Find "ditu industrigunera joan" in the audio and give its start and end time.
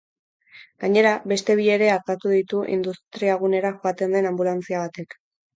2.37-4.17